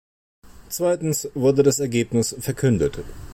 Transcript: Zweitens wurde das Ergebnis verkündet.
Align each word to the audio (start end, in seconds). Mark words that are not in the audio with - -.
Zweitens 0.69 1.27
wurde 1.35 1.61
das 1.61 1.79
Ergebnis 1.79 2.35
verkündet. 2.39 3.03